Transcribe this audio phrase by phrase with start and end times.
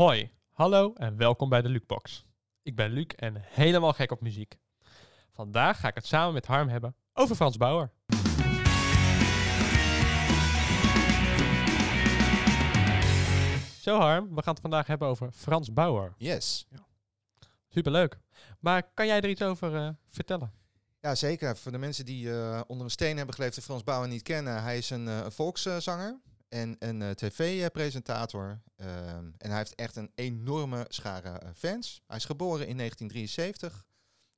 [0.00, 2.24] Hoi, hallo en welkom bij de Lukebox.
[2.62, 4.58] Ik ben Luc en helemaal gek op muziek.
[5.32, 7.90] Vandaag ga ik het samen met Harm hebben over Frans Bauer.
[13.80, 16.14] Zo Harm, we gaan het vandaag hebben over Frans Bauer.
[16.16, 16.68] Yes.
[17.68, 18.18] Superleuk.
[18.60, 20.52] Maar kan jij er iets over eh, vertellen?
[21.00, 21.56] Ja, zeker.
[21.56, 24.62] Voor de mensen die eh, onder een steen hebben geleefd en Frans Bauer niet kennen.
[24.62, 26.20] Hij is een, een volkszanger
[26.50, 28.60] en een eh, tv-presentator.
[28.76, 32.02] Ehm, en hij heeft echt een enorme schare eh, fans.
[32.06, 33.86] Hij is geboren in 1973.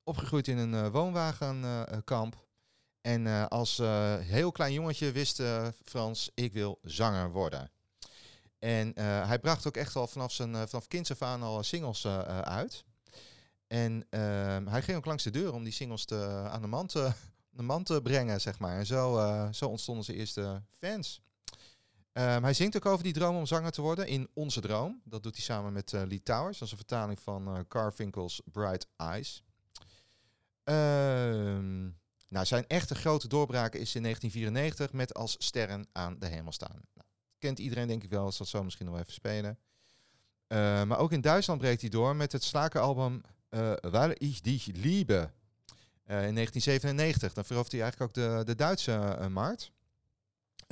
[0.05, 2.47] Opgegroeid in een eh, woonwagenkamp.
[3.01, 3.77] en als
[4.21, 5.43] heel klein jongetje wist
[5.85, 7.71] Frans, ik wil zanger worden.
[8.59, 12.85] En hij bracht ook echt al vanaf zijn vanaf kinds af aan al singles uit.
[13.67, 16.87] En ehm, hij ging ook langs de deur om die singles te, aan de man
[16.87, 17.13] te,
[17.59, 18.79] de man te brengen, zeg maar.
[18.79, 21.23] En zo, zo ontstonden zijn eerste fans.
[22.13, 25.01] Ehm, hij zingt ook over die droom om zanger te worden in Onze Droom.
[25.05, 26.59] Dat doet hij samen met eh, Lee Towers.
[26.59, 29.43] Dat is een vertaling van eh Carfinkel's Bright Eyes.
[30.65, 31.83] Ehm,
[32.29, 36.81] nou, zijn echte grote doorbraak is in 1994 met Als Sterren aan de Hemel staan.
[36.95, 37.07] Nou,
[37.39, 39.59] kent iedereen denk ik wel, als dat zo misschien nog even spelen.
[40.47, 44.67] Eh, maar ook in Duitsland breekt hij door met het slakeralbum eh Weil ich dich
[44.67, 45.31] liebe.
[46.07, 47.33] In 1997.
[47.33, 49.73] Dan verovert hij eigenlijk ook de, de Duitse markt.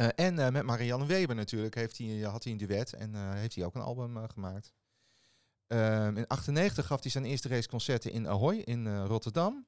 [0.01, 3.33] Eh, en eh, met Marianne Weber natuurlijk heeft hij, had hij een duet en eh,
[3.33, 4.73] heeft hij ook een album eh, gemaakt.
[5.67, 9.67] Ehm, in 98 gaf hij zijn eerste raceconcerten in Ahoy in eh, Rotterdam.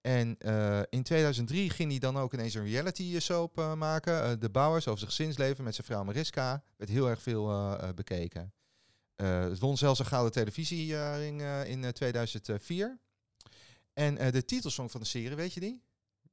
[0.00, 4.22] En eh, in 2003 ging hij dan ook ineens een reality soap eh, maken.
[4.22, 6.64] eh, de Bouwers over zijn gezinsleven met zijn vrouw Mariska.
[6.76, 8.52] Werd heel erg veel eh, eh, bekeken.
[9.16, 12.98] Eh, het won zelfs een gouden televisiering eh, in eh, 2004.
[13.92, 15.82] En eh, de titelsong van de serie, weet je die?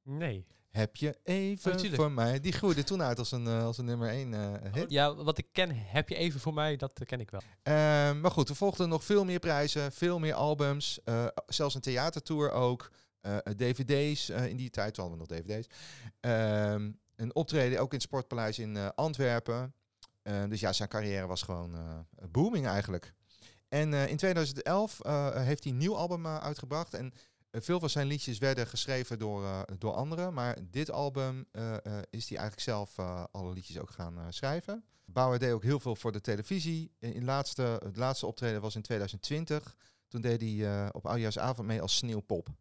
[0.03, 0.45] Nee.
[0.69, 2.39] Heb je even Oh, voor mij?
[2.39, 4.33] Die groeide toen uit als een, eh, als een nummer 1
[4.73, 4.89] hit.
[4.91, 7.41] Ja, wat ik ken, heb je even voor mij, dat eh, ken ik wel.
[7.63, 11.81] Ehm, maar goed, er volgden nog veel meer prijzen, veel meer albums, eh, zelfs een
[11.81, 15.67] theatertour ook, eh, dvd's eh, in die tijd, hadden we nog dvd's.
[16.19, 19.73] Ehm, een optreden ook in het Sportpaleis in eh, Antwerpen.
[20.21, 21.81] Eh, dus ja, zijn carrière was gewoon eh,
[22.31, 23.13] booming eigenlijk.
[23.69, 26.93] En eh, in 2011 eh, heeft hij een nieuw album eh, uitgebracht.
[26.93, 27.19] En eh,
[27.61, 30.33] veel van zijn liedjes werden geschreven door, eh, door anderen.
[30.33, 34.25] Maar dit album eh, eh, is hij eigenlijk zelf eh, alle liedjes ook gaan eh,
[34.29, 34.83] schrijven.
[35.05, 36.91] Bauer deed ook heel veel voor de televisie.
[36.99, 39.75] In, in laatste, het laatste optreden was in 2020.
[40.07, 42.47] Toen deed hij eh, op Oudjaarsavond mee als Sneeuwpop.
[42.47, 42.53] Ik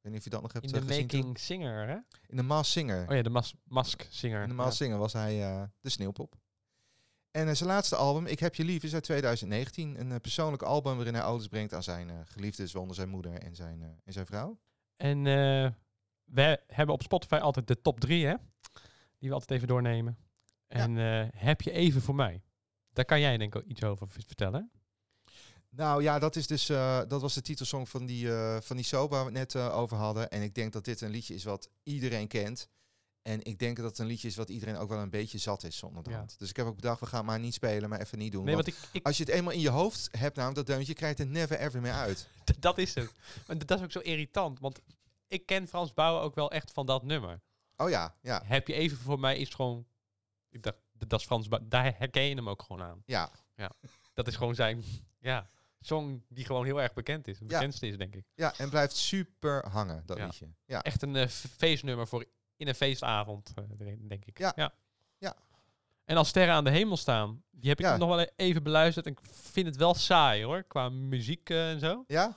[0.00, 1.18] weet niet of je dat nog hebt In eh, de gezien toen.
[1.18, 1.96] Making Singer, hè?
[2.26, 3.08] In de Maas Singer.
[3.08, 4.42] Oh ja, de mas Mask Singer.
[4.42, 4.62] In de Ja.
[4.62, 6.34] Maas Singer was hij eh, de Sneeuwpop.
[7.34, 10.00] En eh, zijn laatste album, Ik heb je lief, is uit 2019.
[10.00, 13.32] Een eh, persoonlijk album waarin hij ouders brengt aan zijn eh, geliefdes, waaronder zijn moeder
[13.32, 14.58] en zijn, en zijn vrouw.
[14.96, 15.70] En eh,
[16.24, 18.34] we hebben op Spotify altijd de top drie, hè?
[19.18, 20.18] Die we altijd even doornemen.
[20.66, 20.96] En
[21.36, 22.42] heb je even voor mij?
[22.92, 24.70] Daar kan jij denk ik ook iets over vertellen.
[25.68, 28.28] Nou ja, dat, is dus, dat was de titelsong van die,
[28.60, 30.30] van die soap waar we het net over hadden.
[30.30, 32.68] En ik denk dat dit een liedje is wat iedereen kent.
[33.24, 35.62] En ik denk dat het een liedje is wat iedereen ook wel een beetje zat
[35.62, 36.24] is zonder de Ja.
[36.38, 38.44] Dus ik heb ook bedacht, we gaan maar niet spelen, maar even niet doen.
[38.44, 40.66] Nee, Want want ik, ik, als je het eenmaal in je hoofd hebt, nou, dat
[40.66, 42.28] deuntje, krijg je het never ever meer uit.
[42.58, 43.12] dat is het.
[43.46, 44.80] Maar dat is ook zo irritant, want
[45.28, 47.40] ik ken Frans Bauer ook wel echt van dat nummer.
[47.76, 49.86] Oh ja, ja, Heb je even voor mij is gewoon...
[50.50, 51.68] Ik dacht, dat is Frans Bauer.
[51.68, 53.02] Daar herken je hem ook gewoon aan.
[53.06, 53.30] ja.
[54.14, 54.82] Dat is gewoon zijn,
[55.18, 55.48] ja,
[55.80, 57.38] song die gewoon heel erg bekend is.
[57.38, 57.56] Het Ja.
[57.58, 58.24] bekendste is, denk ik.
[58.34, 60.24] Ja, en blijft super hangen, dat Ja.
[60.24, 60.48] liedje.
[60.64, 60.82] Ja.
[60.82, 62.24] Echt een eh, feestnummer voor
[62.56, 64.38] in een feestavond, eh, denk ik.
[64.38, 64.52] Ja.
[64.56, 64.72] ja.
[65.18, 65.36] Ja.
[66.04, 67.96] En als sterren aan de hemel staan, die heb ik Ja.
[67.96, 69.06] nog wel even beluisterd.
[69.06, 72.04] En ik vind het wel saai hoor, qua muziek eh, en zo.
[72.06, 72.36] Ja?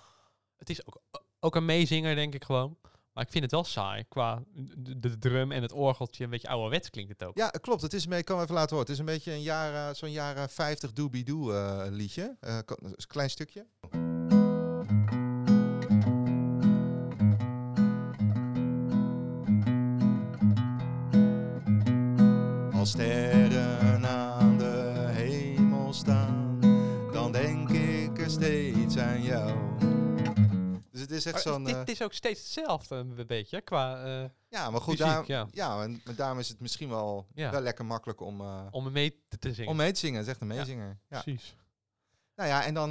[0.57, 1.01] Het is ook,
[1.39, 2.78] ook een meezinger, denk ik gewoon.
[3.13, 4.44] Maar ik vind het wel saai qua
[4.78, 6.23] de, de drum en het orgeltje.
[6.23, 7.38] Een beetje ouderwets klinkt het ook.
[7.38, 7.81] Ja, klopt.
[7.81, 8.79] Het is ik kan even laten horen.
[8.85, 12.38] Het is een beetje een jaren, zo'n jaren 50 doobie-doo eh, liedje.
[12.66, 13.66] Kan- een klein stukje.
[31.09, 31.64] Het is echt zo'n...
[31.64, 35.24] dit, eh, is ook steeds hetzelfde een beetje, qua eh, ja, maar goed, muziek, daar,
[35.28, 35.48] ja.
[35.52, 35.84] ja.
[35.84, 37.52] en, maar daarom is het misschien wel, Ja.
[37.52, 39.72] wel lekker makkelijk om, eh, om mee te, te zingen.
[39.72, 40.18] om mee te zingen.
[40.18, 41.00] Het is echt een meezinger.
[41.09, 41.22] Ja.
[41.22, 41.56] Precies.
[42.36, 42.90] Nou ja, en dan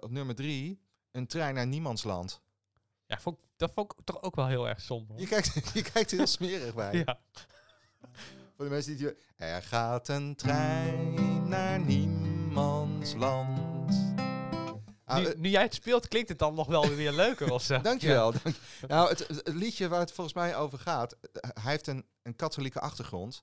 [0.00, 0.80] op nummer drie,
[1.10, 2.42] een trein naar niemandsland.
[3.06, 5.20] Ja, vond, dat vond ik toch ook wel heel erg somber.
[5.20, 6.92] Je kijkt, je kijkt er heel smerig bij.
[6.92, 7.18] Ja.
[8.56, 9.16] Voor de mensen die het...
[9.36, 13.58] Er gaat een trein naar niemandsland.
[13.58, 13.67] Ah,
[15.14, 17.80] nu, eh, nu jij het speelt, klinkt het dan nog wel weer leuker of zo.
[17.80, 18.32] Dankjewel.
[18.42, 18.56] Dank.
[18.88, 22.36] Nou, het, het- liedje waar het volgens mij over gaat, eh, hij heeft een, een
[22.36, 23.42] katholieke achtergrond.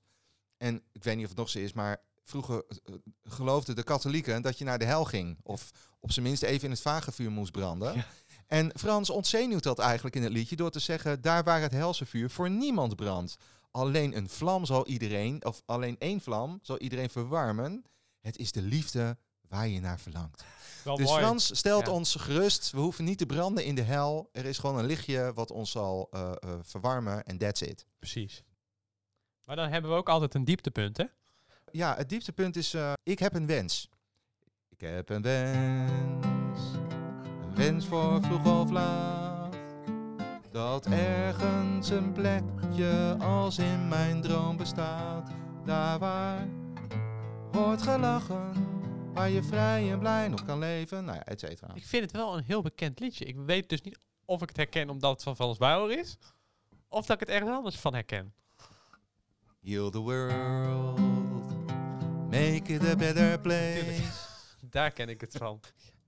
[0.57, 4.41] En ik weet niet of het nog zo is, maar vroeger eh, geloofden de katholieken
[4.41, 5.37] dat je naar de hel ging.
[5.43, 7.95] Of op zijn minst even in het vagevuur moest branden.
[7.95, 8.05] Ja.
[8.47, 11.21] En Frans ontzenuwt dat eigenlijk in het liedje door te zeggen...
[11.21, 13.35] daar waar het helse vuur voor niemand brandt.
[13.71, 17.83] Alleen een vlam zal iedereen, of alleen één vlam zal iedereen verwarmen.
[18.21, 19.17] Het is de liefde
[19.49, 20.43] waar je naar verlangt.
[20.83, 21.21] Wel Dus mooi.
[21.21, 21.91] Frans stelt Ja.
[21.91, 22.71] ons gerust.
[22.71, 24.29] We hoeven niet te branden in de hel.
[24.31, 27.23] Er is gewoon een lichtje wat ons zal eh, eh, verwarmen.
[27.23, 27.85] En that's it.
[27.99, 28.43] Precies.
[29.45, 31.05] Maar dan hebben we ook altijd een dieptepunt, hè?
[31.71, 32.73] Ja, het dieptepunt is...
[32.73, 33.89] eh, ik heb een wens.
[34.69, 36.59] Ik heb een wens.
[37.43, 39.55] Een wens voor vroeg of laat.
[40.51, 45.29] Dat ergens een plekje als in mijn droom bestaat.
[45.65, 46.47] Daar waar
[47.51, 48.53] wordt gelachen.
[49.15, 51.05] Waar je vrij en blij nog kan leven.
[51.05, 51.73] Nou ja, et cetera.
[51.73, 53.25] Ik vind het wel een heel bekend liedje.
[53.25, 56.17] Ik weet dus niet of ik het herken omdat het van Frans Bauer is.
[56.87, 58.33] Of dat ik het ergens anders van herken.
[59.61, 60.99] Heal the world.
[62.29, 64.01] Make it a better place.
[64.69, 65.59] Daar ken ik het van.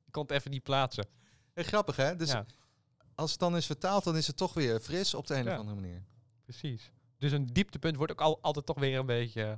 [0.06, 1.06] Ik kon het even niet plaatsen.
[1.54, 2.16] Hey, grappig hè?
[2.16, 2.46] Dus ja,
[3.16, 5.54] als het dan is vertaald, dan is het toch weer fris op de een Ja.
[5.54, 6.04] of andere manier.
[6.44, 6.92] precies.
[7.18, 9.54] Dus een dieptepunt wordt ook al, altijd toch weer een beetje eh,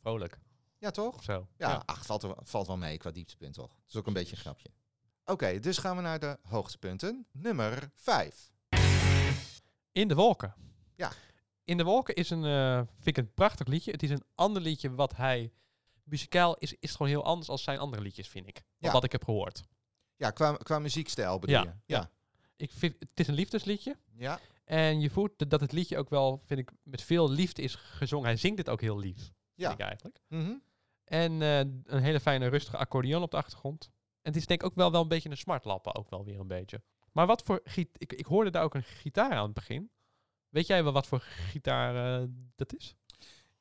[0.00, 0.38] vrolijk.
[0.78, 1.22] Ja, toch?
[1.22, 1.48] Zo.
[1.56, 3.70] Ja, Ach, valt, er, valt wel mee qua dieptepunt, toch?
[3.70, 4.68] Het is ook een beetje een grapje.
[5.24, 7.26] Oké, dus gaan we naar de hoogtepunten.
[7.32, 8.50] Nummer 5.
[9.92, 10.54] In de wolken.
[10.96, 11.12] Ja.
[11.64, 13.90] In de wolken is een, eh, vind ik een prachtig liedje.
[13.90, 15.52] Het is een ander liedje wat hij...
[16.04, 18.62] Muzikaal is, is het gewoon heel anders als zijn andere liedjes, vind ik.
[18.78, 18.92] Ja.
[18.92, 19.62] Wat ik heb gehoord.
[20.16, 21.72] Ja, qua, qua muziekstijl bedoel Ja, je?
[21.94, 22.10] ja.
[22.56, 23.96] Ik vind, het is een liefdesliedje.
[24.16, 27.74] Ja, En je voelt dat het liedje ook wel, vind ik, met veel liefde is
[27.74, 28.26] gezongen.
[28.26, 29.68] Hij zingt het ook heel lief, ja.
[29.68, 30.20] vind ik eigenlijk.
[30.28, 30.52] Mhm.
[31.08, 33.90] En eh, een hele fijne, rustige accordeon op de achtergrond.
[34.22, 36.40] En het is denk ik ook wel, wel een beetje een smartlappen, ook wel weer
[36.40, 36.82] een beetje.
[37.12, 39.90] Maar wat voor giet ik, ik hoorde daar ook een gitaar aan het begin.
[40.48, 42.96] Weet jij wel wat voor gitaar eh, dat is?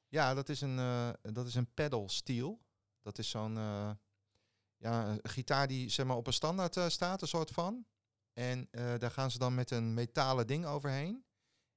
[0.07, 2.61] Ja, dat is een, eh, dat is een pedal steel.
[3.01, 3.55] Dat is zo'n
[4.77, 7.85] ja, gitaar die zeg maar, op een standaard staat, een soort van.
[8.33, 11.25] En daar gaan ze dan met een metalen ding overheen.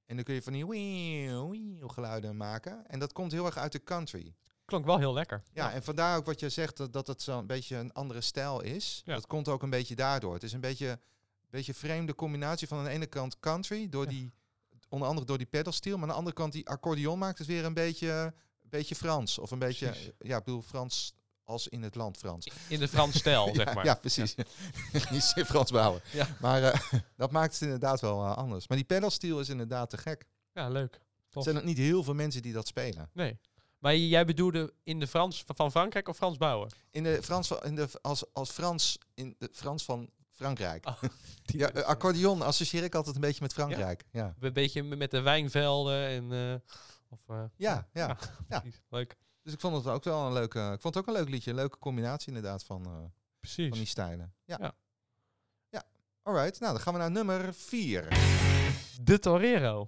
[0.05, 2.87] En dan kun je van die wieuw, wieuw geluiden maken.
[2.87, 4.35] En dat komt heel erg uit de country.
[4.71, 5.43] Klonk wel heel lekker.
[5.53, 8.61] Ja, en vandaar ook wat je zegt, dat, dat het zo'n beetje een andere stijl
[8.61, 9.01] is.
[9.05, 9.13] Ja.
[9.13, 10.33] Dat komt ook een beetje daardoor.
[10.33, 10.99] Het is een beetje,
[11.49, 14.09] beetje vreemde combinatie van aan de ene kant country, door Ja.
[14.09, 14.33] die,
[14.89, 17.65] onder andere door die pedalsteel, maar aan de andere kant die accordeon maakt het weer
[17.65, 18.09] een beetje,
[18.63, 19.37] een beetje Frans.
[19.39, 20.11] Of een beetje, Precies.
[20.19, 21.13] ja, ik bedoel Frans
[21.43, 22.47] als in het land Frans.
[22.67, 23.85] In de Frans stijl, zeg ja, maar.
[23.85, 24.35] ja, precies.
[25.11, 26.01] Niet zeer Frans bouwen.
[26.11, 26.27] Ja.
[26.39, 26.79] Maar eh,
[27.17, 28.67] dat maakt het inderdaad wel eh, anders.
[28.67, 30.25] Maar die pedalsteel is inderdaad te gek.
[30.53, 30.93] Ja, leuk.
[30.93, 31.01] Er
[31.37, 31.43] Tof.
[31.43, 33.09] zijn ook niet heel veel mensen die dat spelen.
[33.13, 33.39] Nee.
[33.81, 36.69] Maar jij bedoelde in de Frans van- Frankrijk of Frans bouwen?
[36.91, 40.85] In de Frans, van- in de, als, als Frans, in de Frans van Frankrijk.
[40.85, 41.01] Oh,
[41.45, 44.03] Ja, accordeon associeer ik altijd een beetje met Frankrijk.
[44.11, 46.31] Ja, Een beetje met de wijnvelden en...
[46.31, 46.75] eh,
[47.09, 48.17] of, eh, ja, ja.
[48.49, 48.59] Ja.
[48.59, 48.81] precies.
[48.89, 49.15] Leuk.
[49.43, 50.59] Dus ik vond het ook wel een leuke.
[50.73, 52.91] Ik vond het ook een leuk liedje, een leuke combinatie inderdaad van, eh,
[53.39, 53.69] Precies.
[53.69, 54.33] van die stijlen.
[54.45, 54.57] Ja.
[54.61, 54.71] Ja.
[55.69, 55.83] ja.
[56.23, 58.07] Alright, nou dan gaan we naar nummer 4.
[59.01, 59.87] De Torero.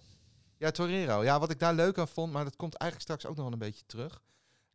[0.64, 1.24] Ja, Torero.
[1.24, 3.54] Ja, wat ik daar leuk aan vond, maar dat komt eigenlijk straks ook nog wel
[3.54, 4.22] een beetje terug.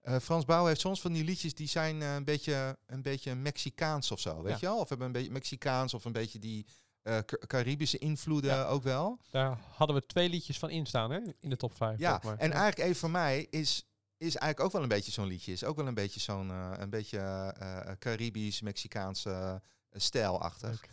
[0.00, 3.34] Eh, Frans Bauer heeft soms van die liedjes die zijn eh, een, beetje, een beetje
[3.34, 4.58] Mexicaans of zo, weet Ja.
[4.60, 4.78] je wel?
[4.78, 6.66] Of hebben een beetje Mexicaans of een beetje die
[7.02, 8.64] eh, Ca- Caribische invloeden Ja.
[8.66, 9.18] ook wel.
[9.30, 11.18] Daar hadden we twee liedjes van instaan, hè?
[11.40, 11.98] In de top 5.
[11.98, 13.84] Ja, en eigenlijk even voor mij is,
[14.16, 15.52] is eigenlijk ook wel een beetje zo'n liedje.
[15.52, 16.48] Is ook wel een beetje zo'n
[16.80, 17.54] een beetje
[17.98, 19.62] Caribisch, Mexicaanse
[19.92, 20.84] stijlachtig.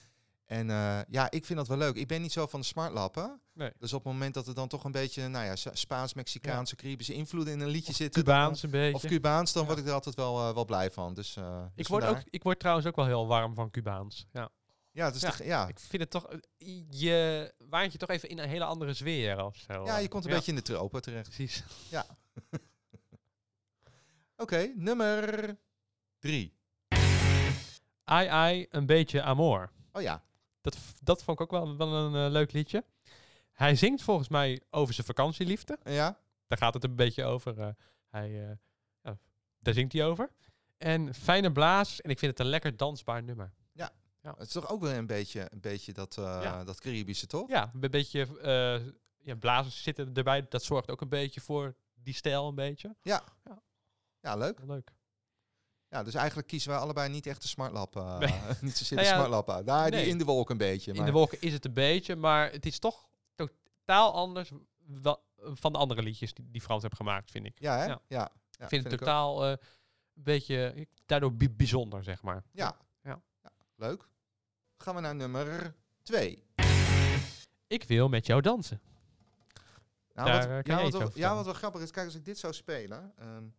[0.46, 1.96] En uh, ja, ik vind dat wel leuk.
[1.96, 3.42] Ik ben niet zo van de smartlappen.
[3.54, 3.72] Nee.
[3.80, 6.82] Dus op het moment dat er dan toch een beetje, nou ja, Spaans-Mexicaanse, ja.
[6.82, 8.24] Caribische invloeden in een liedje of zitten.
[8.24, 8.96] Cubaans dan, een beetje.
[8.96, 9.68] Of Cubaans, dan ja.
[9.68, 11.14] word ik er altijd wel, uh, wel blij van.
[11.14, 12.22] Dus, uh, ik, dus word vandaar.
[12.22, 14.28] ook, ik word trouwens ook wel heel warm van Cubaans.
[14.32, 14.50] Ja.
[14.92, 15.32] Ja, het is ja.
[15.32, 15.68] De, ja.
[15.68, 16.28] Ik vind het toch,
[16.90, 19.86] je waant je toch even in een hele andere sfeer of zo.
[19.86, 21.24] Ja, je komt een beetje in de tropen terecht.
[21.24, 21.64] Precies.
[21.90, 22.06] Ja.
[24.38, 25.58] Oké, okay, nummer
[26.20, 26.54] drie.
[28.04, 29.72] Ai ai, een beetje amor.
[29.92, 30.24] Oh ja.
[30.66, 32.84] Dat, dat vond ik ook wel, wel een uh, leuk liedje.
[33.52, 35.80] Hij zingt volgens mij over zijn vakantieliefde.
[35.84, 36.20] Ja.
[36.48, 37.58] Daar gaat het een beetje over.
[37.58, 37.68] Uh,
[38.10, 38.58] hij,
[39.02, 39.18] ja,
[39.60, 40.30] daar zingt hij over.
[40.78, 42.02] En fijne blaas.
[42.02, 43.54] En ik vind het een lekker dansbaar nummer.
[43.72, 43.92] Ja.
[44.22, 44.34] ja.
[44.38, 46.64] Het is toch ook wel een beetje, een beetje dat, ja.
[46.64, 47.50] dat Caribische, toch?
[47.50, 48.28] Ja, een beetje
[49.18, 50.46] ja, blazers zitten erbij.
[50.50, 52.96] Dat zorgt ook een beetje voor die stijl een beetje.
[53.02, 53.24] Ja.
[53.44, 53.62] Ja,
[54.20, 54.60] ja leuk.
[54.66, 54.92] leuk.
[55.90, 57.96] Ja, dus eigenlijk kiezen wij allebei niet echt de smartlap.
[57.96, 58.30] Uh, Nee.
[58.62, 59.66] niet zozeer de nou ja, smartlap uit.
[59.66, 60.02] Daar, nee.
[60.02, 60.92] die in de wolk een beetje.
[60.92, 61.00] Maar...
[61.00, 64.52] In de wolken is het een beetje, maar het is toch totaal anders
[65.40, 67.60] van de andere liedjes die, die Frans heeft gemaakt, vind ik.
[67.60, 67.86] Ja, hè?
[67.86, 68.02] Ja.
[68.08, 68.32] ja.
[68.50, 69.58] ja ik vind het totaal uh, een
[70.14, 72.44] beetje, daardoor bijzonder, zeg maar.
[72.52, 72.78] Ja.
[73.04, 73.22] ja.
[73.76, 74.08] Leuk.
[74.78, 76.44] Gaan we naar nummer twee.
[77.68, 78.82] Ik wil met jou dansen.
[80.14, 82.54] Nou, Daar, wat, ja, wat ja, wat wel grappig is, kijk, als ik dit zou
[82.54, 83.14] spelen...
[83.22, 83.56] Um,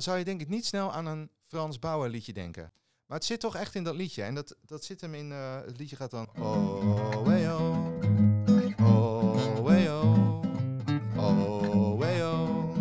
[0.00, 2.72] dan zou je denk ik niet snel aan een Frans Bauer liedje denken.
[3.06, 4.22] Maar het zit toch echt in dat liedje.
[4.22, 5.32] En dat, dat zit hem in...
[5.32, 6.28] eh, het liedje gaat dan...
[6.38, 7.86] Oh, hey, oh.
[8.78, 10.42] Oh, oh.
[11.16, 11.40] Oh,
[11.96, 12.76] oh.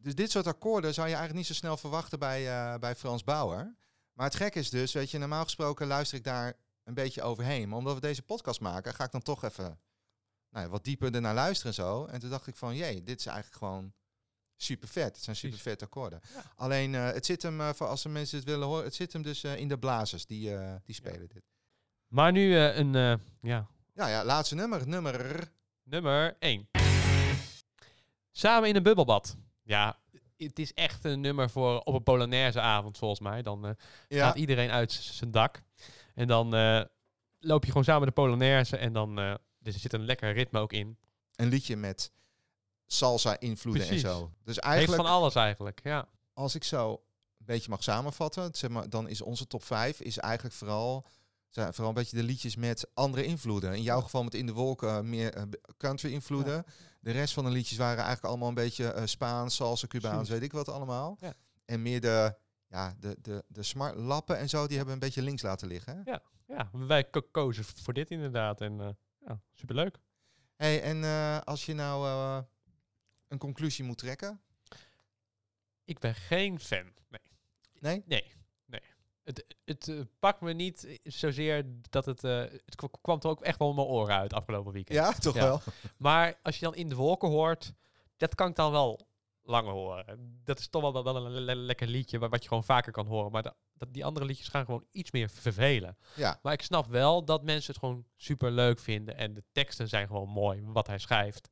[0.00, 3.24] Dus dit soort akkoorden zou je eigenlijk niet zo snel verwachten bij, eh, bij Frans
[3.24, 3.76] Bauer.
[4.12, 7.68] Maar het gek is dus, weet je, normaal gesproken luister ik daar een beetje overheen.
[7.68, 9.78] Maar omdat we deze podcast maken, ga ik dan toch even
[10.50, 12.04] nou ja, wat dieper ernaar luisteren en zo.
[12.04, 13.92] En toen dacht ik van, jee, dit is eigenlijk gewoon
[14.56, 15.14] super vet.
[15.14, 16.20] Het zijn super vet akkoorden.
[16.34, 16.42] Ja.
[16.56, 19.12] Alleen, eh, het zit hem, eh, voor als de mensen het willen horen, het zit
[19.12, 20.26] hem dus eh, in de blazers.
[20.26, 21.42] Die, die spelen dit.
[22.08, 22.92] Maar nu een
[23.40, 24.88] ja, Ja, ja, laatste nummer.
[24.88, 25.48] Nummer...
[25.82, 26.68] nummer 1.
[28.32, 29.36] Samen in een bubbelbad.
[29.62, 29.98] Ja,
[30.36, 33.42] het is echt een nummer voor op een Polonaise avond volgens mij.
[33.42, 33.76] Dan
[34.08, 35.62] Ja, gaat iedereen uit zijn dak.
[36.14, 36.48] En dan
[37.38, 39.38] loop je gewoon samen de Polonaise en dan...
[39.68, 40.96] eh, dus er zit een lekker ritme ook in.
[41.36, 42.10] een liedje met
[42.86, 44.32] salsa-invloeden en zo.
[44.44, 46.08] Dus Heeft eigenlijk, van alles eigenlijk, ja.
[46.32, 46.90] als ik zo
[47.38, 51.06] een beetje mag samenvatten, zeg maar, dan is onze top 5 is eigenlijk vooral,
[51.50, 53.74] vooral een beetje de liedjes met andere invloeden.
[53.74, 55.42] In jouw geval met In de Wolken meer eh,
[55.76, 56.64] country invloeden.
[57.00, 60.42] De rest van de liedjes waren eigenlijk allemaal een beetje eh, Spaans, salsa, Cubaans, weet
[60.42, 61.16] ik wat allemaal.
[61.20, 61.34] Ja.
[61.64, 62.34] En meer de,
[62.68, 65.68] ja, de, de, de smart lappen en zo, die hebben we een beetje links laten
[65.68, 66.02] liggen.
[66.04, 66.10] Hè?
[66.46, 68.60] Ja, wij ko- kozen voor dit inderdaad.
[68.60, 68.88] En eh,
[69.28, 69.98] ja, superleuk.
[70.56, 72.38] Hey, en eh, als je nou eh,
[73.28, 74.40] een conclusie moet trekken,
[75.84, 76.92] Ik ben geen fan.
[77.08, 77.20] Nee.
[77.80, 78.02] nee?
[78.06, 78.32] Nee,
[78.66, 78.80] nee.
[79.24, 82.22] Het, het eh, pakt me niet zozeer dat het...
[82.22, 84.98] het kwam er ook echt wel in mijn oren uit afgelopen weekend.
[84.98, 85.40] Ja, toch Ja.
[85.44, 85.60] wel?
[85.96, 87.72] Maar als je dan in de wolken hoort,
[88.16, 89.08] dat kan ik dan wel
[89.42, 90.40] langer horen.
[90.44, 92.64] Dat is toch wel, wel, wel een le- le- lekker liedje wa- wat je gewoon
[92.64, 93.32] vaker kan horen.
[93.32, 95.96] Maar da- dat, die andere liedjes gaan gewoon iets meer vervelen.
[96.14, 99.16] Ja, Maar ik snap wel dat mensen het gewoon super leuk vinden.
[99.16, 101.48] En de teksten zijn gewoon mooi, wat hij schrijft.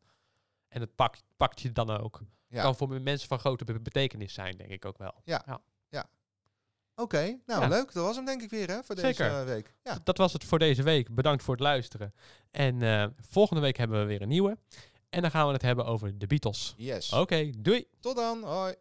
[0.68, 2.20] En het pakt, pakt je dan ook.
[2.48, 2.62] ja.
[2.62, 5.22] Kan voor mensen van grote be- betekenis zijn, denk ik ook wel.
[6.98, 7.68] Oké, nou Ja.
[7.68, 7.92] leuk.
[7.92, 9.44] Dat was hem denk ik weer hè, voor deze Zeker.
[9.44, 9.74] week.
[9.82, 9.98] Ja.
[10.04, 11.14] Dat was het voor deze week.
[11.14, 12.14] Bedankt voor het luisteren.
[12.50, 14.58] En eh, volgende week hebben we weer een nieuwe.
[15.10, 16.74] En dan gaan we het hebben over de Beatles.
[16.76, 17.12] Yes.
[17.12, 17.86] Oké, doei!
[18.00, 18.42] Tot dan.
[18.44, 18.74] Hoi.